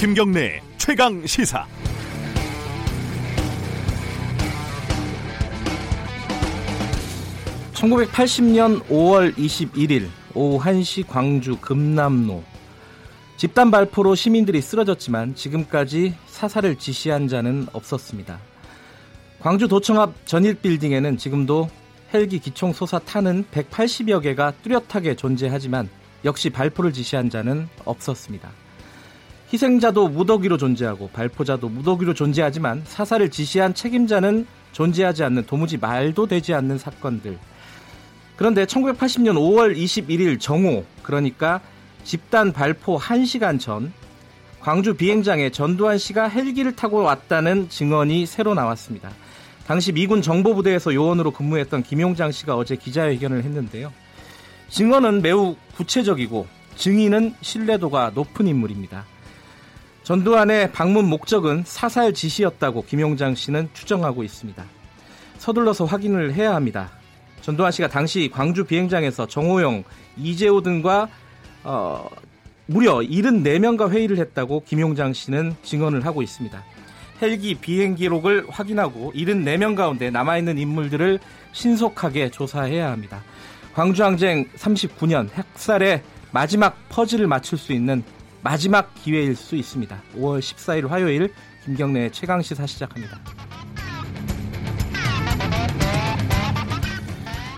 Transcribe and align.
김경래 0.00 0.62
최강 0.78 1.26
시사. 1.26 1.66
(1980년 7.74 8.82
5월 8.86 9.34
21일) 9.36 10.08
오후 10.34 10.58
1시 10.58 11.06
광주 11.06 11.58
금남로 11.58 12.42
집단 13.36 13.70
발포로 13.70 14.14
시민들이 14.14 14.62
쓰러졌지만 14.62 15.34
지금까지 15.34 16.14
사살을 16.26 16.76
지시한 16.76 17.28
자는 17.28 17.66
없었습니다. 17.74 18.49
광주 19.40 19.68
도청 19.68 19.98
앞 19.98 20.26
전일 20.26 20.54
빌딩에는 20.54 21.16
지금도 21.16 21.70
헬기 22.12 22.38
기총 22.38 22.74
소사 22.74 22.98
타는 22.98 23.46
180여 23.50 24.22
개가 24.22 24.52
뚜렷하게 24.62 25.14
존재하지만 25.14 25.88
역시 26.26 26.50
발포를 26.50 26.92
지시한 26.92 27.30
자는 27.30 27.66
없었습니다. 27.86 28.50
희생자도 29.50 30.08
무더기로 30.08 30.58
존재하고 30.58 31.08
발포자도 31.08 31.70
무더기로 31.70 32.12
존재하지만 32.12 32.82
사살을 32.84 33.30
지시한 33.30 33.72
책임자는 33.72 34.46
존재하지 34.72 35.24
않는 35.24 35.46
도무지 35.46 35.78
말도 35.78 36.26
되지 36.26 36.52
않는 36.52 36.76
사건들. 36.76 37.38
그런데 38.36 38.66
1980년 38.66 39.36
5월 39.36 39.74
21일 39.74 40.38
정오, 40.38 40.84
그러니까 41.02 41.62
집단 42.04 42.52
발포 42.52 42.98
1시간 42.98 43.58
전 43.58 43.90
광주 44.60 44.94
비행장에 44.94 45.48
전두환 45.48 45.96
씨가 45.96 46.28
헬기를 46.28 46.76
타고 46.76 46.98
왔다는 46.98 47.70
증언이 47.70 48.26
새로 48.26 48.52
나왔습니다. 48.52 49.10
당시 49.70 49.92
미군 49.92 50.20
정보부대에서 50.20 50.92
요원으로 50.94 51.30
근무했던 51.30 51.84
김용장 51.84 52.32
씨가 52.32 52.56
어제 52.56 52.74
기자회견을 52.74 53.44
했는데요. 53.44 53.92
증언은 54.68 55.22
매우 55.22 55.54
구체적이고 55.76 56.48
증인은 56.74 57.36
신뢰도가 57.40 58.10
높은 58.12 58.48
인물입니다. 58.48 59.04
전두환의 60.02 60.72
방문 60.72 61.04
목적은 61.04 61.62
사살 61.64 62.14
지시였다고 62.14 62.82
김용장 62.82 63.36
씨는 63.36 63.68
추정하고 63.72 64.24
있습니다. 64.24 64.60
서둘러서 65.38 65.84
확인을 65.84 66.34
해야 66.34 66.56
합니다. 66.56 66.90
전두환 67.40 67.70
씨가 67.70 67.86
당시 67.86 68.28
광주 68.28 68.64
비행장에서 68.64 69.28
정호영, 69.28 69.84
이재호 70.16 70.62
등과 70.62 71.08
어, 71.62 72.08
무려 72.66 72.96
74명과 72.96 73.90
회의를 73.90 74.18
했다고 74.18 74.64
김용장 74.64 75.12
씨는 75.12 75.54
증언을 75.62 76.04
하고 76.06 76.22
있습니다. 76.22 76.60
헬기 77.20 77.54
비행 77.54 77.94
기록을 77.94 78.46
확인하고 78.48 79.12
74명 79.14 79.76
가운데 79.76 80.10
남아있는 80.10 80.58
인물들을 80.58 81.18
신속하게 81.52 82.30
조사해야 82.30 82.90
합니다. 82.90 83.22
광주항쟁 83.74 84.48
39년 84.56 85.30
학살의 85.32 86.02
마지막 86.32 86.76
퍼즐을 86.88 87.26
맞출 87.26 87.58
수 87.58 87.72
있는 87.72 88.02
마지막 88.42 88.94
기회일 88.94 89.36
수 89.36 89.56
있습니다. 89.56 90.02
5월 90.16 90.40
14일 90.40 90.88
화요일 90.88 91.32
김경래 91.64 92.10
최강 92.10 92.40
시사 92.40 92.66
시작합니다. 92.66 93.20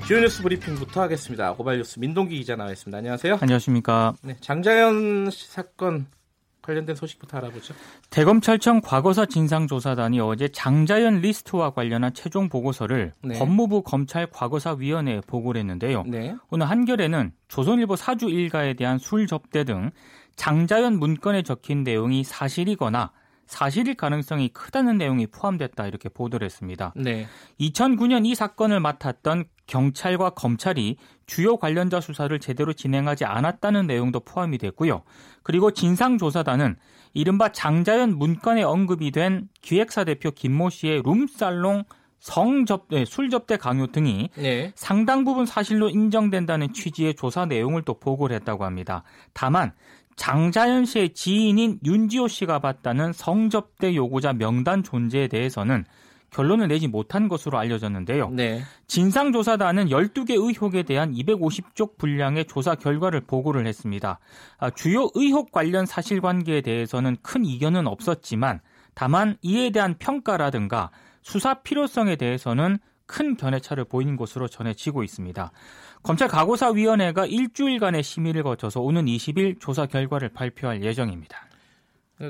주요 0.06 0.20
뉴스 0.20 0.42
브리핑부터 0.42 1.00
하겠습니다. 1.02 1.54
고발 1.54 1.78
뉴스 1.78 1.98
민동기 2.00 2.36
기자 2.36 2.56
나와 2.56 2.72
있습니다. 2.72 2.98
안녕하세요. 2.98 3.38
안녕하십니까. 3.40 4.14
네, 4.22 4.36
장자연 4.40 5.30
사건 5.30 6.06
관련된 6.62 6.94
소식부터 6.94 7.38
알아보죠. 7.38 7.74
대검찰청 8.10 8.80
과거사 8.80 9.26
진상조사단이 9.26 10.20
어제 10.20 10.48
장자연 10.48 11.16
리스트와 11.20 11.70
관련한 11.70 12.14
최종 12.14 12.48
보고서를 12.48 13.12
네. 13.22 13.38
법무부 13.38 13.82
검찰 13.82 14.26
과거사위원회에 14.26 15.22
보고를 15.26 15.60
했는데요. 15.60 16.04
네. 16.06 16.34
오늘 16.50 16.70
한겨레는 16.70 17.32
조선일보 17.48 17.96
사주 17.96 18.30
일가에 18.30 18.74
대한 18.74 18.98
술 18.98 19.26
접대 19.26 19.64
등 19.64 19.90
장자연 20.36 20.98
문건에 20.98 21.42
적힌 21.42 21.82
내용이 21.82 22.24
사실이거나 22.24 23.10
사실일 23.52 23.96
가능성이 23.96 24.48
크다는 24.48 24.96
내용이 24.96 25.26
포함됐다 25.26 25.86
이렇게 25.86 26.08
보도를 26.08 26.46
했습니다. 26.46 26.94
네. 26.96 27.26
2009년 27.60 28.24
이 28.24 28.34
사건을 28.34 28.80
맡았던 28.80 29.44
경찰과 29.66 30.30
검찰이 30.30 30.96
주요 31.26 31.58
관련자 31.58 32.00
수사를 32.00 32.36
제대로 32.40 32.72
진행하지 32.72 33.26
않았다는 33.26 33.86
내용도 33.86 34.20
포함이 34.20 34.56
됐고요. 34.56 35.02
그리고 35.42 35.70
진상조사단은 35.70 36.76
이른바 37.12 37.52
장자연 37.52 38.16
문건에 38.16 38.62
언급이 38.62 39.10
된 39.10 39.50
기획사 39.60 40.04
대표 40.04 40.30
김모 40.30 40.70
씨의 40.70 41.02
룸살롱 41.04 41.84
성접대, 42.20 43.00
네, 43.00 43.04
술접대 43.04 43.56
강요 43.58 43.88
등이 43.88 44.30
네. 44.36 44.72
상당 44.76 45.24
부분 45.24 45.44
사실로 45.44 45.90
인정된다는 45.90 46.72
취지의 46.72 47.14
조사 47.14 47.44
내용을 47.46 47.82
또 47.82 47.98
보고를 47.98 48.34
했다고 48.36 48.64
합니다. 48.64 49.02
다만 49.34 49.72
장자연 50.22 50.84
씨의 50.84 51.14
지인인 51.14 51.80
윤지호 51.84 52.28
씨가 52.28 52.60
봤다는 52.60 53.12
성접대 53.12 53.96
요구자 53.96 54.32
명단 54.34 54.84
존재에 54.84 55.26
대해서는 55.26 55.84
결론을 56.30 56.68
내지 56.68 56.86
못한 56.86 57.26
것으로 57.26 57.58
알려졌는데요. 57.58 58.30
네. 58.30 58.62
진상조사단은 58.86 59.88
12개 59.88 60.30
의혹에 60.30 60.84
대한 60.84 61.12
250쪽 61.12 61.98
분량의 61.98 62.44
조사 62.44 62.76
결과를 62.76 63.22
보고를 63.22 63.66
했습니다. 63.66 64.20
아, 64.58 64.70
주요 64.70 65.08
의혹 65.14 65.50
관련 65.50 65.86
사실관계에 65.86 66.60
대해서는 66.60 67.16
큰 67.22 67.44
이견은 67.44 67.88
없었지만 67.88 68.60
다만 68.94 69.36
이에 69.42 69.70
대한 69.70 69.96
평가라든가 69.98 70.92
수사 71.22 71.54
필요성에 71.54 72.14
대해서는 72.14 72.78
큰 73.12 73.36
견해차를 73.36 73.84
보인 73.84 74.16
것으로 74.16 74.48
전해지고 74.48 75.02
있습니다. 75.04 75.52
검찰 76.02 76.28
가고사위원회가 76.28 77.26
일주일간의 77.26 78.02
심의를 78.02 78.42
거쳐서 78.42 78.80
오는 78.80 79.04
20일 79.04 79.60
조사 79.60 79.84
결과를 79.84 80.30
발표할 80.30 80.82
예정입니다. 80.82 81.46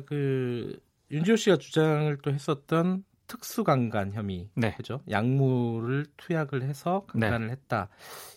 그 0.06 0.80
윤지호 1.12 1.36
씨가 1.36 1.58
주장을 1.58 2.18
또 2.22 2.32
했었던 2.32 3.04
특수강간 3.28 4.12
혐의 4.12 4.48
네. 4.56 4.74
그죠? 4.76 5.00
약물을 5.08 6.06
투약을 6.16 6.62
해서 6.64 7.04
강간을 7.06 7.46
네. 7.46 7.52
했다. 7.52 7.88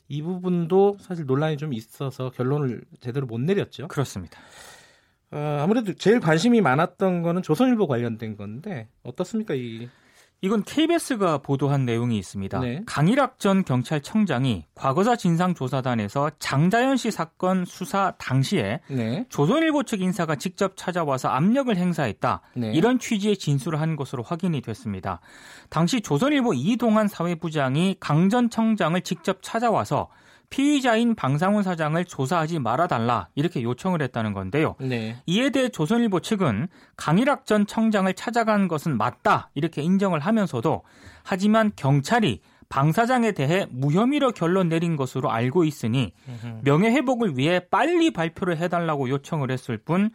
이 0.08 0.22
부분도 0.22 0.98
사실 1.00 1.26
논란이 1.26 1.58
좀 1.58 1.74
있어서 1.74 2.30
결론을 2.30 2.84
제대로 3.00 3.26
못 3.26 3.42
내렸죠. 3.42 3.88
그렇습니다. 3.88 4.40
어, 5.32 5.60
아무래도 5.62 5.94
제일 5.94 6.20
관심이 6.20 6.62
많았던 6.62 7.24
거는 7.24 7.42
조선일보 7.42 7.88
관련된 7.88 8.38
건데 8.38 8.88
어떻습니까 9.02 9.56
이 9.56 9.90
이건 10.42 10.64
KBS가 10.64 11.40
보도한 11.40 11.86
내용이 11.86 12.18
있습니다. 12.18 12.60
네. 12.60 12.82
강일학 12.86 13.40
전 13.40 13.64
경찰청장이 13.64 14.66
과거사 14.76 15.16
진상조사단에서 15.16 16.32
장자연 16.40 16.98
씨 16.98 17.10
사건 17.10 17.66
수사 17.66 18.14
당시에 18.20 18.80
네. 18.90 19.26
조선일보 19.30 19.84
측 19.84 20.02
인사가 20.02 20.36
직접 20.36 20.74
찾아와서 20.76 21.30
압력을 21.30 21.76
행사했다. 21.76 22.42
네. 22.58 22.72
이런 22.74 23.00
취지의 23.00 23.38
진술을 23.38 23.82
한 23.82 23.96
것으로 23.96 24.22
확인이 24.24 24.62
됐습니다. 24.62 25.20
당시 25.70 26.02
조선일보 26.02 26.54
이동환 26.54 27.08
사회부장이 27.08 27.98
강 28.00 28.30
전 28.30 28.50
청장을 28.50 29.00
직접 29.02 29.38
찾아와서 29.42 30.10
피의자인 30.50 31.16
방상훈 31.16 31.64
사장을 31.64 32.04
조사하지 32.06 32.60
말아달라 32.60 33.30
이렇게 33.36 33.62
요청을 33.62 34.02
했다는 34.02 34.34
건데요. 34.34 34.76
네. 34.80 35.18
이에 35.26 35.50
대해 35.50 35.70
조선일보 35.70 36.20
측은 36.20 36.68
강일학 36.96 37.46
전 37.46 37.66
청장을 37.66 38.12
찾아간 38.14 38.68
것은 38.68 38.98
맞다 38.98 39.50
이렇게 39.54 39.82
인정을 39.82 40.20
하면서도 40.20 40.84
하지만 41.24 41.72
경찰이 41.76 42.42
방 42.70 42.92
사장에 42.92 43.32
대해 43.32 43.68
무혐의로 43.70 44.32
결론 44.32 44.70
내린 44.70 44.96
것으로 44.96 45.32
알고 45.32 45.64
있으니 45.66 46.14
명예회복을 46.64 47.38
위해 47.38 47.60
빨리 47.70 48.12
발표를 48.12 48.58
해달라고 48.58 49.10
요청을 49.10 49.52
했을 49.52 49.78
뿐 49.78 50.10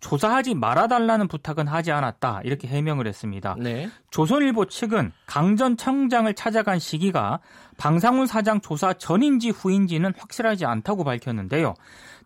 조사하지 0.00 0.54
말아달라는 0.54 1.28
부탁은 1.28 1.66
하지 1.66 1.92
않았다 1.92 2.42
이렇게 2.44 2.68
해명을 2.68 3.06
했습니다. 3.06 3.56
네. 3.58 3.88
조선일보 4.10 4.66
측은 4.66 5.12
강전 5.26 5.76
청장을 5.76 6.32
찾아간 6.34 6.78
시기가 6.78 7.40
방상훈 7.76 8.26
사장 8.26 8.60
조사 8.60 8.92
전인지 8.92 9.50
후인지는 9.50 10.12
확실하지 10.16 10.66
않다고 10.66 11.04
밝혔는데요. 11.04 11.74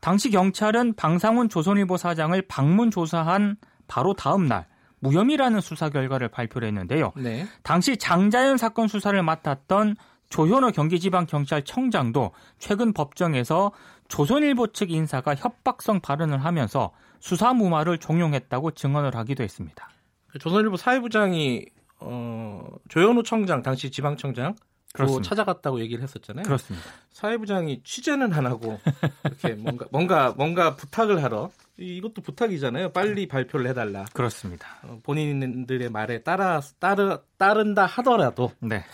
당시 0.00 0.30
경찰은 0.30 0.94
방상훈 0.94 1.48
조선일보 1.48 1.96
사장을 1.96 2.40
방문 2.42 2.90
조사한 2.90 3.56
바로 3.86 4.14
다음 4.14 4.46
날 4.46 4.66
무혐의라는 5.00 5.60
수사 5.60 5.88
결과를 5.88 6.28
발표를 6.28 6.68
했는데요. 6.68 7.12
네. 7.16 7.46
당시 7.62 7.96
장자연 7.96 8.56
사건 8.56 8.86
수사를 8.86 9.20
맡았던 9.22 9.96
조현호 10.30 10.70
경기지방경찰청장도 10.70 12.30
최근 12.58 12.92
법정에서 12.92 13.72
조선일보 14.08 14.68
측 14.68 14.90
인사가 14.90 15.34
협박성 15.34 16.00
발언을 16.00 16.44
하면서 16.44 16.92
수사 17.18 17.52
무마를 17.52 17.98
종용했다고 17.98 18.70
증언을 18.72 19.14
하기도 19.16 19.42
했습니다. 19.42 19.90
그 20.28 20.38
조선일보 20.38 20.76
사회부장이 20.76 21.66
어, 21.98 22.64
조현우 22.88 23.22
청장 23.24 23.62
당시 23.62 23.90
지방청장 23.90 24.54
그렇습니다. 24.92 25.28
찾아갔다고 25.28 25.80
얘기를 25.80 26.02
했었잖아요. 26.02 26.44
그렇습니다. 26.44 26.86
사회부장이 27.12 27.82
취재는 27.84 28.32
안 28.32 28.46
하고 28.46 28.80
이렇게 29.24 29.54
뭔가 29.54 29.86
뭔가 29.92 30.34
뭔가 30.36 30.76
부탁을 30.76 31.22
하러 31.22 31.50
이것도 31.76 32.22
부탁이잖아요. 32.22 32.90
빨리 32.92 33.28
발표를 33.28 33.68
해달라. 33.68 34.04
그렇습니다. 34.12 34.66
어, 34.82 34.98
본인들의 35.04 35.90
말에 35.90 36.22
따라 36.22 36.60
따르 36.78 37.18
따른다 37.36 37.86
하더라도 37.86 38.52
네. 38.60 38.84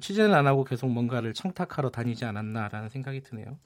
취재는 0.00 0.34
안 0.34 0.46
하고 0.46 0.64
계속 0.64 0.88
뭔가를 0.90 1.34
청탁하러 1.34 1.90
다니지 1.90 2.24
않았나라는 2.24 2.88
생각이 2.88 3.22
드네요. 3.22 3.58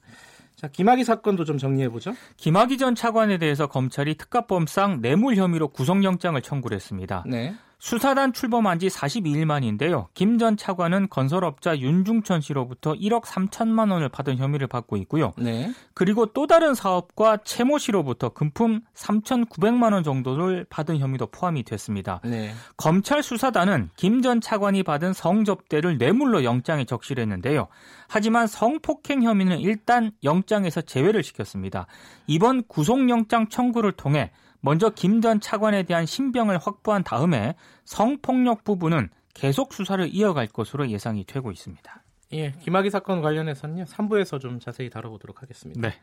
자, 0.55 0.67
김학의 0.67 1.05
사건도 1.05 1.45
좀 1.45 1.57
정리해 1.57 1.89
보죠. 1.89 2.13
김학의 2.37 2.77
전 2.77 2.93
차관에 2.93 3.37
대해서 3.37 3.67
검찰이 3.67 4.15
특가법상 4.15 5.01
뇌물 5.01 5.35
혐의로 5.35 5.69
구속영장을 5.69 6.41
청구를 6.41 6.75
했습니다. 6.75 7.23
네. 7.25 7.55
수사단 7.79 8.33
출범한 8.33 8.77
지 8.77 8.87
42일 8.87 9.45
만인데요. 9.45 10.09
김 10.13 10.37
전 10.37 10.55
차관은 10.57 11.09
건설업자 11.09 11.77
윤중천 11.77 12.39
씨로부터 12.41 12.93
1억 12.93 13.23
3천만 13.23 13.91
원을 13.91 14.07
받은 14.09 14.37
혐의를 14.37 14.67
받고 14.67 14.95
있고요. 14.97 15.33
네. 15.37 15.71
그리고 15.93 16.27
또 16.27 16.45
다른 16.47 16.75
사업과 16.75 17.37
채모 17.43 17.77
씨로부터 17.77 18.29
금품 18.29 18.81
3,900만 18.95 19.93
원 19.93 20.03
정도를 20.03 20.65
받은 20.69 20.97
혐의도 20.99 21.27
포함이 21.27 21.63
됐습니다. 21.63 22.21
네. 22.23 22.53
검찰 22.77 23.23
수사단은 23.23 23.89
김 23.95 24.21
전 24.21 24.41
차관이 24.41 24.83
받은 24.83 25.13
성접대를 25.13 25.97
뇌물로 25.97 26.43
영장에 26.43 26.83
적시했는데요. 26.83 27.67
하지만 28.09 28.47
성폭행 28.47 29.23
혐의는 29.23 29.59
일단 29.59 30.11
영장에서 30.23 30.81
제외를 30.81 31.23
시켰습니다. 31.23 31.87
이번 32.27 32.63
구속영장 32.67 33.47
청구를 33.47 33.93
통해 33.93 34.31
먼저 34.61 34.89
김 34.89 35.21
전 35.21 35.39
차관에 35.39 35.83
대한 35.83 36.05
신병을 36.05 36.57
확보한 36.57 37.03
다음에 37.03 37.55
성폭력 37.85 38.63
부분은 38.63 39.09
계속 39.33 39.73
수사를 39.73 40.07
이어갈 40.11 40.47
것으로 40.47 40.89
예상이 40.89 41.25
되고 41.25 41.51
있습니다. 41.51 42.03
예, 42.33 42.51
김학의 42.51 42.91
사건 42.91 43.21
관련해서는요. 43.21 43.85
3부에서 43.85 44.39
좀 44.39 44.59
자세히 44.59 44.89
다뤄보도록 44.89 45.41
하겠습니다. 45.41 45.81
네. 45.81 45.93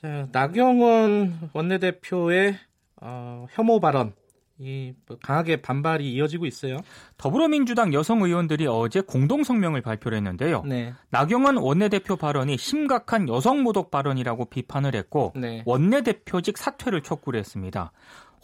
자, 0.00 0.28
나경원 0.32 1.50
원내대표의 1.52 2.56
어, 3.02 3.46
혐오 3.50 3.80
발언 3.80 4.14
이뭐 4.60 5.18
강하게 5.22 5.62
반발이 5.62 6.12
이어지고 6.12 6.44
있어요. 6.44 6.76
더불어민주당 7.16 7.94
여성 7.94 8.20
의원들이 8.22 8.66
어제 8.66 9.00
공동 9.00 9.42
성명을 9.42 9.80
발표를 9.80 10.18
했는데요. 10.18 10.62
네. 10.66 10.92
나경원 11.08 11.56
원내대표 11.56 12.16
발언이 12.16 12.58
심각한 12.58 13.28
여성 13.28 13.62
모독 13.62 13.90
발언이라고 13.90 14.44
비판을 14.46 14.94
했고 14.94 15.32
네. 15.34 15.62
원내대표직 15.64 16.58
사퇴를 16.58 17.00
촉구를 17.00 17.40
했습니다. 17.40 17.92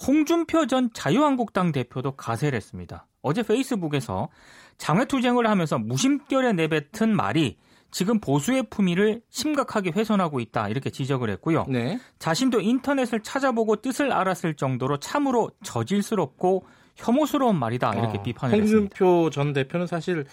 홍준표 0.06 0.66
전 0.66 0.90
자유한국당 0.94 1.72
대표도 1.72 2.12
가세를 2.12 2.56
했습니다. 2.56 3.06
어제 3.22 3.42
페이스북에서 3.42 4.28
장외투쟁을 4.78 5.48
하면서 5.48 5.78
무심결에 5.78 6.52
내뱉은 6.52 7.14
말이 7.14 7.58
지금 7.96 8.20
보수의 8.20 8.64
품위를 8.68 9.22
심각하게 9.30 9.90
훼손하고 9.90 10.40
있다 10.40 10.68
이렇게 10.68 10.90
지적을 10.90 11.30
했고요. 11.30 11.64
네. 11.66 11.98
자신도 12.18 12.60
인터넷을 12.60 13.22
찾아보고 13.22 13.76
뜻을 13.76 14.12
알았을 14.12 14.52
정도로 14.52 14.98
참으로 14.98 15.50
저질스럽고 15.64 16.66
혐오스러운 16.94 17.56
말이다 17.58 17.94
이렇게 17.94 18.18
아, 18.18 18.22
비판을 18.22 18.54
했습니다. 18.54 18.76
홍준표 18.76 19.30
전 19.30 19.54
대표는 19.54 19.86
사실 19.86 20.26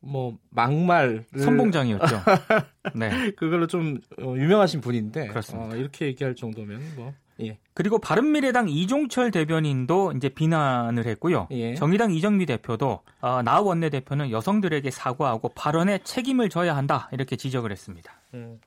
뭐 0.00 0.38
막말 0.48 1.26
선봉장이었죠. 1.36 2.22
네, 2.96 3.30
그걸로 3.32 3.66
좀 3.66 3.98
어, 4.18 4.34
유명하신 4.34 4.80
분인데 4.80 5.26
그렇습니다. 5.26 5.74
어, 5.74 5.78
이렇게 5.78 6.06
얘기할 6.06 6.34
정도면 6.34 6.80
뭐 6.96 7.12
예. 7.40 7.58
그리고 7.74 7.98
바른미래당 7.98 8.68
이종철 8.68 9.30
대변인도 9.30 10.12
이제 10.16 10.28
비난을 10.28 11.06
했고요. 11.06 11.48
예. 11.50 11.74
정의당 11.74 12.12
이정미 12.12 12.46
대표도 12.46 13.00
어, 13.20 13.42
나 13.42 13.60
원내대표는 13.60 14.30
여성들에게 14.30 14.90
사과하고 14.90 15.50
발언에 15.50 15.98
책임을 16.04 16.48
져야 16.48 16.76
한다 16.76 17.08
이렇게 17.12 17.36
지적을 17.36 17.70
했습니다. 17.72 18.12
음. 18.34 18.58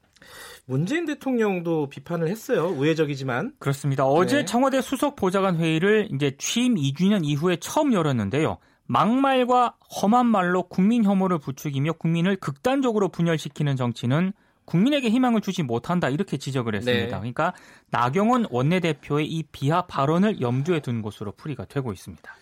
문재인 0.66 1.06
대통령도 1.06 1.89
비판을 1.89 2.27
했어요. 2.27 2.68
우회적이지만. 2.68 3.54
그렇습니다. 3.57 4.06
어제 4.06 4.38
네. 4.38 4.45
청와대 4.45 4.81
수석 4.81 5.16
보좌관 5.16 5.57
회의를 5.57 6.10
이제 6.13 6.36
취임 6.38 6.75
2주년 6.75 7.25
이후에 7.25 7.56
처음 7.57 7.94
열었는데요. 7.94 8.57
막말과 8.86 9.75
험한 10.01 10.25
말로 10.25 10.63
국민 10.63 11.04
혐오를 11.04 11.38
부추기며 11.39 11.94
국민을 11.94 12.36
극단적으로 12.36 13.10
분열시키는 13.10 13.75
정치는 13.75 14.33
국민에게 14.69 15.10
희망을 15.10 15.42
주지 15.42 15.63
못한다 15.63 16.10
이렇게 16.10 16.38
지적을 16.38 16.75
했습니다. 16.75 17.06
네. 17.06 17.10
그러니까 17.10 17.54
나경원 17.89 18.45
원내대표의 18.51 19.25
이 19.25 19.44
비하 19.51 19.81
발언을 19.81 20.42
염두에 20.42 20.80
둔 20.80 21.01
것으로 21.01 21.31
풀이가 21.31 21.66
되고 21.66 21.92
있습니다. 21.92 22.36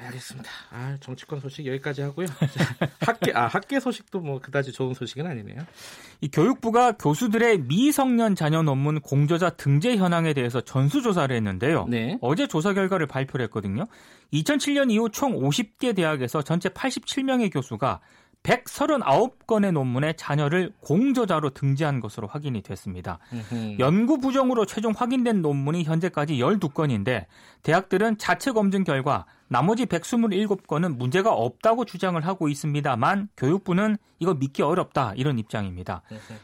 알겠습니다. 0.00 0.48
아, 0.70 0.96
정치권 1.00 1.40
소식 1.40 1.66
여기까지 1.66 2.02
하고요. 2.02 2.26
학계 3.00 3.32
아 3.32 3.48
학계 3.48 3.80
소식도 3.80 4.20
뭐 4.20 4.40
그다지 4.40 4.72
좋은 4.72 4.94
소식은 4.94 5.26
아니네요. 5.26 5.66
이 6.20 6.28
교육부가 6.28 6.92
교수들의 6.92 7.62
미성년 7.62 8.36
자녀 8.36 8.62
논문 8.62 9.00
공저자 9.00 9.50
등재 9.50 9.96
현황에 9.96 10.34
대해서 10.34 10.60
전수 10.60 11.02
조사를 11.02 11.34
했는데요. 11.34 11.86
네. 11.88 12.16
어제 12.20 12.46
조사 12.46 12.72
결과를 12.74 13.08
발표를 13.08 13.44
했거든요. 13.46 13.86
2007년 14.32 14.90
이후 14.92 15.10
총 15.10 15.34
50개 15.34 15.96
대학에서 15.96 16.42
전체 16.42 16.68
87명의 16.68 17.52
교수가 17.52 18.00
139건의 18.42 19.72
논문에 19.72 20.14
자녀를 20.14 20.72
공저자로 20.80 21.50
등재한 21.50 22.00
것으로 22.00 22.26
확인이 22.26 22.62
됐습니다. 22.62 23.18
연구 23.78 24.18
부정으로 24.18 24.64
최종 24.64 24.92
확인된 24.96 25.42
논문이 25.42 25.84
현재까지 25.84 26.34
12건인데 26.38 27.26
대학들은 27.62 28.18
자체 28.18 28.52
검증 28.52 28.84
결과 28.84 29.26
나머지 29.48 29.86
127건은 29.86 30.96
문제가 30.96 31.32
없다고 31.32 31.84
주장을 31.84 32.20
하고 32.24 32.48
있습니다만 32.48 33.28
교육부는 33.36 33.96
이거 34.18 34.34
믿기 34.34 34.62
어렵다 34.62 35.14
이런 35.16 35.38
입장입니다. 35.38 36.02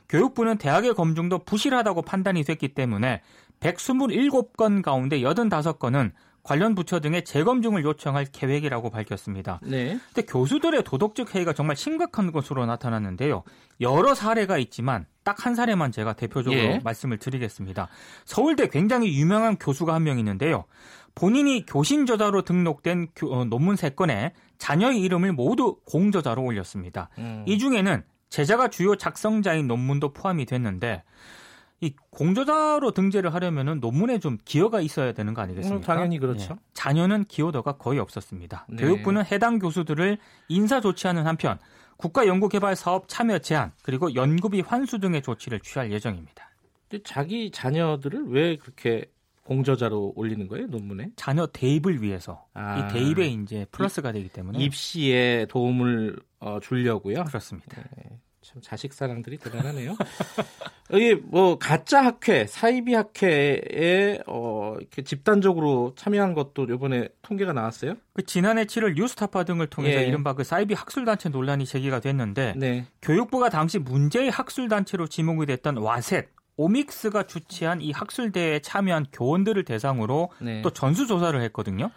교육부는 0.09 0.59
대학의 0.59 0.95
검증도 0.95 1.45
부실하다고 1.45 2.03
판단이 2.03 2.45
됐기 2.45 2.75
때문에 2.75 3.23
127건 3.61 4.83
가운데 4.83 5.21
85건은 5.21 6.13
관련 6.45 6.75
부처 6.77 7.01
등의 7.01 7.25
재검증을 7.25 7.83
요청할 7.85 8.27
계획이라고 8.31 8.91
밝혔습니다. 8.91 9.59
네. 9.63 9.99
근데 10.15 10.23
교수들의 10.31 10.85
도덕적 10.85 11.35
해이가 11.35 11.55
정말 11.55 11.75
심각한 11.75 12.31
것으로 12.31 12.67
나타났는데요. 12.67 13.43
여러 13.81 14.15
사례가 14.15 14.59
있지만 14.59 15.07
딱 15.25 15.47
한 15.47 15.55
사례만 15.55 15.91
제가 15.91 16.13
대표적으로 16.13 16.61
예. 16.61 16.81
말씀을 16.85 17.19
드리겠습니다. 17.19 17.89
서울대 18.27 18.69
굉장히 18.69 19.19
유명한 19.19 19.57
교수가 19.59 19.93
한 19.93 20.05
명 20.05 20.19
있는데요. 20.19 20.65
본인이 21.15 21.65
교신 21.65 22.05
저자로 22.07 22.43
등록된 22.43 23.09
교, 23.17 23.33
어, 23.35 23.45
논문 23.47 23.75
3건에 23.77 24.33
자녀의 24.59 25.01
이름을 25.01 25.33
모두 25.33 25.77
공저자로 25.87 26.43
올렸습니다. 26.43 27.09
음. 27.19 27.45
이 27.47 27.59
중에는 27.59 28.03
제자가 28.29 28.69
주요 28.69 28.97
작성자인 28.97 29.67
논문도 29.67 30.13
포함이 30.13 30.45
됐는데 30.45 31.05
이 31.85 31.95
공저자로 32.11 32.93
등재를 32.93 33.35
하려면은 33.35 33.81
논문에 33.81 34.19
좀 34.19 34.39
기여가 34.45 34.81
있어야 34.81 35.13
되는 35.13 35.35
거 35.35 35.43
아니겠습니까? 35.43 35.77
음, 35.77 35.83
당연히 35.83 36.19
그렇죠. 36.19 36.55
예. 36.55 36.63
자녀는 36.73 37.25
기여도가 37.25 37.77
거의 37.77 37.99
없었습니다. 37.99 38.67
네. 38.71 38.83
교육부는 38.83 39.25
해당 39.27 39.59
교수들을 39.59 40.17
인사 40.49 40.81
조치하는 40.81 41.27
한편 41.27 41.59
국가 41.99 42.27
연구개발 42.27 42.75
사업 42.75 43.07
참여 43.09 43.41
제한 43.41 43.73
그리고 43.83 44.15
연구비 44.15 44.63
환수 44.63 44.99
등의 44.99 45.21
조치를 45.23 45.61
취할 45.61 45.93
예정입니다. 45.93 46.51
자기 47.05 47.51
자녀들을 47.51 48.29
왜 48.29 48.57
그렇게 48.57 49.05
공저자로 49.45 50.15
올리는 50.17 50.49
거예요 50.49 50.67
논문에? 50.69 51.11
자녀 51.17 51.47
대입을 51.47 52.01
위해서 52.01 52.47
아, 52.55 52.79
이 52.79 52.93
대입에 52.93 53.27
이제 53.27 53.67
플러스가 53.71 54.13
되기 54.13 54.29
때문에 54.31 54.59
입시에 54.59 55.47
도움을 55.51 56.17
어, 56.39 56.61
주려고요. 56.61 57.25
그렇습니다. 57.25 57.83
네. 57.97 58.19
참 58.45 58.61
자식 58.61 58.93
사랑들이 58.93 59.39
대단하네요. 59.39 59.97
여기 60.93 61.15
뭐 61.15 61.59
가짜 61.59 62.05
학회, 62.05 62.47
사이비 62.47 62.93
학회에 62.93 64.19
어 64.27 64.77
이렇게 64.79 65.03
집단적으로 65.03 65.95
참여한 65.97 66.35
것도 66.35 66.65
이번에 66.65 67.09
통계가 67.23 67.55
나왔어요. 67.55 67.95
그 68.13 68.23
지난해 68.27 68.67
7월 68.67 68.97
뉴스타파 68.97 69.45
등을 69.45 69.69
통해서 69.69 70.03
예. 70.03 70.07
이른바 70.07 70.35
그 70.35 70.45
사이비 70.45 70.75
학술 70.75 71.07
단체 71.07 71.31
논란이 71.31 71.65
제기가 71.65 72.01
됐는데 72.01 72.53
네. 72.59 72.85
교육부가 73.01 73.49
당시 73.49 73.79
문제의 73.79 74.31
학술 74.31 74.69
단체로 74.69 75.07
지목이 75.07 75.47
됐던 75.47 75.79
와셋 75.79 76.29
오믹스가 76.57 77.23
주최한 77.23 77.81
이 77.81 77.93
학술대회에 77.93 78.61
참여한 78.61 79.07
교원들을 79.11 79.65
대상으로 79.65 80.31
네. 80.43 80.61
또 80.61 80.69
전수 80.69 81.07
조사를 81.07 81.41
했거든요. 81.45 81.91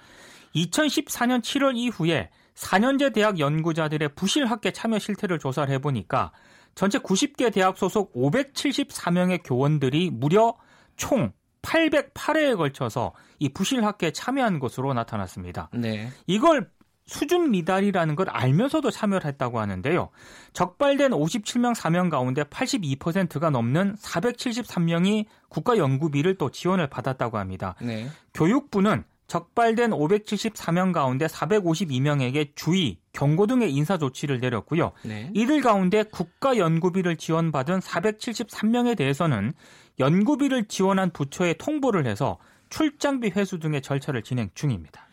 2014년 0.56 1.42
7월 1.42 1.76
이후에 1.76 2.30
4년제 2.58 3.14
대학 3.14 3.40
연구자들의 3.40 4.10
부실 4.16 4.46
학계 4.46 4.72
참여 4.72 5.00
실태를 5.00 5.38
조사를 5.40 5.72
해보니까 5.76 6.32
전체 6.76 6.98
90개 6.98 7.54
대학 7.54 7.78
소속 7.78 8.14
574명의 8.14 9.42
교원들이 9.44 10.10
무려 10.12 10.56
총 10.96 11.32
808회에 11.62 12.58
걸쳐서 12.58 13.14
이 13.40 13.50
부실 13.50 13.84
학계에 13.84 14.12
참여한 14.12 14.60
것으로 14.60 14.94
나타났습니다. 14.94 15.70
네. 15.74 16.10
이걸 16.26 16.70
수준 17.06 17.52
미달이라는 17.52 18.16
걸 18.16 18.30
알면서도 18.30 18.92
참여를 18.92 19.26
했다고 19.26 19.60
하는데요. 19.60 20.10
적발된 20.54 21.12
57명 21.12 21.74
사명 21.74 22.10
가운데 22.10 22.44
82%가 22.44 23.50
넘는 23.50 23.96
473명이 23.96 25.26
국가 25.50 25.78
연구비를 25.78 26.36
또 26.38 26.52
지원을 26.52 26.88
받았다고 26.88 27.38
합니다. 27.38 27.76
네. 27.82 28.08
교육부는 28.34 29.04
적발된 29.28 29.92
574명 29.92 30.94
가운데 30.94 31.28
452명에게 31.28 32.56
주의, 32.56 32.98
경고 33.12 33.46
등의 33.46 33.74
인사 33.74 33.98
조치를 33.98 34.40
내렸고요. 34.40 34.94
네. 35.04 35.32
이들 35.34 35.62
가운데 35.62 36.04
국가 36.04 36.58
연구비를 36.58 37.18
지원받은 37.18 37.80
473명에 37.80 38.98
대해서는 38.98 39.54
연구비를 40.00 40.66
지원한 40.68 41.12
부처에 41.12 41.54
통보를 41.54 42.06
해서 42.06 42.40
출장비 42.70 43.32
회수 43.36 43.60
등의 43.60 43.82
절차를 43.82 44.24
진행 44.24 44.50
중입니다. 44.54 45.08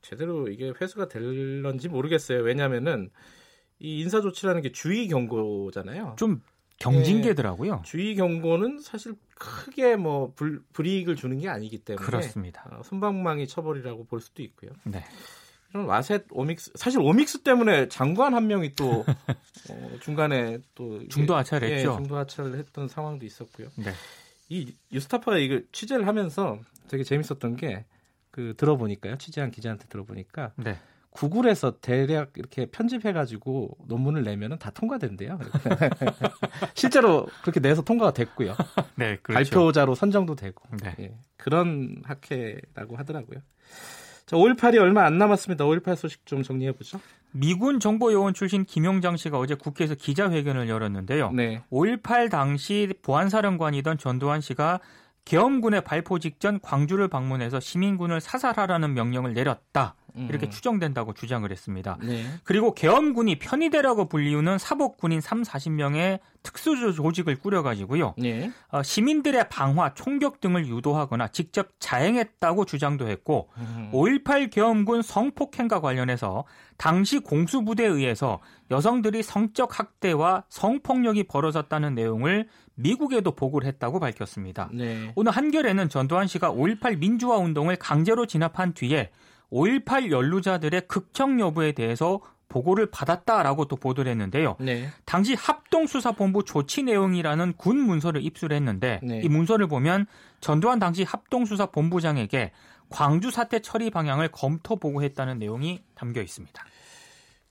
제대로 0.00 0.48
이게 0.48 0.72
회수가 0.80 1.08
될런지 1.08 1.88
모르겠어요. 1.88 2.42
왜냐하면은 2.42 3.10
이 3.78 4.00
인사 4.00 4.20
조치라는 4.20 4.62
게 4.62 4.72
주의 4.72 5.08
경고잖아요. 5.08 6.16
좀 6.18 6.40
경징계더라고요. 6.82 7.76
네, 7.76 7.82
주의 7.84 8.14
경고는 8.14 8.80
사실 8.80 9.14
크게 9.34 9.96
뭐 9.96 10.32
불, 10.34 10.62
불이익을 10.72 11.16
주는 11.16 11.38
게 11.38 11.48
아니기 11.48 11.78
때문에 11.78 12.04
그렇습니다. 12.04 12.68
어, 12.72 12.82
손방망이 12.82 13.46
처벌이라고 13.46 14.04
볼 14.06 14.20
수도 14.20 14.42
있고요. 14.42 14.70
네. 14.84 15.04
이런 15.70 15.86
와셋 15.86 16.26
오믹스 16.30 16.72
사실 16.74 17.00
오믹스 17.00 17.42
때문에 17.42 17.88
장관 17.88 18.34
한 18.34 18.46
명이 18.46 18.74
또 18.74 19.04
어, 19.70 19.90
중간에 20.00 20.58
또 20.74 21.06
중도 21.08 21.34
하차를 21.36 21.70
예, 21.70 21.76
했죠. 21.76 21.96
중도 21.96 22.16
하차를 22.16 22.58
했던 22.58 22.88
상황도 22.88 23.24
있었고요. 23.24 23.68
네. 23.76 23.92
이 24.48 24.74
유스타파가 24.92 25.38
이거 25.38 25.60
취재를 25.72 26.06
하면서 26.06 26.58
되게 26.88 27.04
재밌었던 27.04 27.56
게 27.56 27.84
그 28.32 28.54
들어보니까요. 28.56 29.18
취재한 29.18 29.50
기자한테 29.52 29.86
들어보니까 29.88 30.52
네. 30.56 30.78
구글에서 31.12 31.78
대략 31.80 32.32
이렇게 32.36 32.66
편집해가지고 32.66 33.76
논문을 33.86 34.22
내면은 34.22 34.58
다 34.58 34.70
통과된대요. 34.70 35.38
실제로 36.74 37.26
그렇게 37.42 37.60
내서 37.60 37.82
통과가 37.82 38.12
됐고요. 38.12 38.54
네, 38.96 39.18
그렇죠. 39.22 39.50
발표자로 39.50 39.94
선정도 39.94 40.34
되고 40.34 40.62
네. 40.82 40.96
예, 40.98 41.14
그런 41.36 42.02
학회라고 42.04 42.96
하더라고요. 42.96 43.40
자, 44.24 44.36
5.18이 44.36 44.80
얼마 44.80 45.04
안 45.04 45.18
남았습니다. 45.18 45.64
5.18 45.64 45.96
소식 45.96 46.24
좀 46.24 46.42
정리해 46.42 46.72
보죠. 46.72 46.98
미군 47.32 47.80
정보요원 47.80 48.32
출신 48.32 48.64
김용장 48.64 49.16
씨가 49.16 49.38
어제 49.38 49.54
국회에서 49.54 49.94
기자회견을 49.94 50.68
열었는데요. 50.68 51.32
네. 51.32 51.62
5.18 51.70 52.30
당시 52.30 52.94
보안사령관이던 53.02 53.98
전두환 53.98 54.40
씨가 54.40 54.80
계엄군의 55.24 55.84
발포 55.84 56.18
직전 56.18 56.60
광주를 56.60 57.08
방문해서 57.08 57.60
시민군을 57.60 58.20
사살하라는 58.20 58.94
명령을 58.94 59.34
내렸다. 59.34 59.94
이렇게 60.14 60.46
음. 60.46 60.50
추정된다고 60.50 61.14
주장을 61.14 61.50
했습니다. 61.50 61.96
네. 62.02 62.24
그리고 62.44 62.74
계엄군이 62.74 63.38
편의대라고 63.38 64.08
불리우는 64.08 64.58
사복군인 64.58 65.20
3, 65.20 65.42
40명의 65.42 66.20
특수 66.42 66.76
조직을 66.92 67.38
꾸려가지고요. 67.38 68.14
네. 68.18 68.50
어, 68.68 68.82
시민들의 68.82 69.48
방화, 69.48 69.94
총격 69.94 70.40
등을 70.40 70.66
유도하거나 70.66 71.28
직접 71.28 71.68
자행했다고 71.78 72.64
주장도 72.64 73.08
했고 73.08 73.48
음. 73.58 73.90
5.18 73.92 74.50
계엄군 74.50 75.02
성폭행과 75.02 75.80
관련해서 75.80 76.44
당시 76.76 77.20
공수부대에 77.20 77.86
의해서 77.86 78.40
여성들이 78.70 79.22
성적 79.22 79.78
학대와 79.78 80.44
성폭력이 80.48 81.24
벌어졌다는 81.24 81.94
내용을 81.94 82.48
미국에도 82.74 83.32
보고를 83.32 83.68
했다고 83.68 84.00
밝혔습니다. 84.00 84.68
네. 84.72 85.12
오늘 85.14 85.32
한겨레는 85.32 85.88
전두환 85.88 86.26
씨가 86.26 86.50
5.18 86.52 86.98
민주화 86.98 87.36
운동을 87.36 87.76
강제로 87.76 88.26
진압한 88.26 88.72
뒤에 88.74 89.10
5.18 89.52 90.10
연루자들의 90.10 90.88
극청 90.88 91.38
여부에 91.38 91.72
대해서 91.72 92.20
보고를 92.48 92.90
받았다라고 92.90 93.66
또 93.66 93.76
보도를 93.76 94.10
했는데요. 94.10 94.56
네. 94.60 94.88
당시 95.04 95.34
합동수사본부 95.34 96.44
조치 96.44 96.82
내용이라는 96.82 97.54
군 97.56 97.78
문서를 97.78 98.22
입수를 98.22 98.56
했는데 98.56 99.00
네. 99.02 99.20
이 99.24 99.28
문서를 99.28 99.68
보면 99.68 100.06
전두환 100.40 100.78
당시 100.78 101.02
합동수사본부장에게 101.02 102.52
광주 102.90 103.30
사태 103.30 103.60
처리 103.60 103.90
방향을 103.90 104.28
검토 104.28 104.76
보고했다는 104.76 105.38
내용이 105.38 105.82
담겨 105.94 106.20
있습니다. 106.20 106.64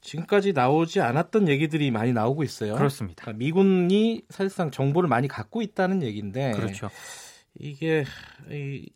지금까지 0.01 0.53
나오지 0.53 1.01
않았던 1.01 1.48
얘기들이 1.48 1.91
많이 1.91 2.12
나오고 2.13 2.43
있어요. 2.43 2.75
그렇습니다. 2.75 3.24
그러니까 3.24 3.39
미군이 3.39 4.24
사실상 4.29 4.72
정보를 4.72 5.08
많이 5.10 5.27
갖고 5.27 5.62
있다는 5.62 6.03
얘기인데 6.03 6.51
그렇죠. 6.51 6.89
이게 7.60 8.05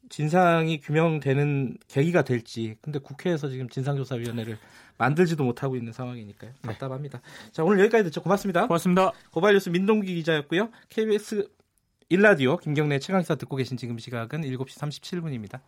진상이 0.10 0.80
규명되는 0.80 1.78
계기가 1.88 2.24
될지 2.24 2.78
근데 2.82 3.00
국회에서 3.00 3.50
지금 3.50 3.70
진상조사위원회를 3.70 4.58
만들지도 4.98 5.44
못하고 5.44 5.76
있는 5.76 5.92
상황이니까요. 5.92 6.52
네. 6.52 6.62
답답합니다. 6.62 7.20
네. 7.20 7.52
자 7.52 7.64
오늘 7.64 7.80
여기까지 7.82 8.06
듣죠. 8.06 8.22
고맙습니다. 8.22 8.68
고맙습니다. 8.68 9.12
고발뉴스 9.32 9.70
민동기 9.70 10.16
기자였고요. 10.16 10.70
KBS 10.90 11.50
1라디오 12.12 12.60
김경래 12.62 13.00
최강시사 13.00 13.36
듣고 13.36 13.56
계신 13.56 13.78
지금 13.78 13.98
시각은 13.98 14.42
7시 14.42 14.80
37분입니다. 14.80 15.60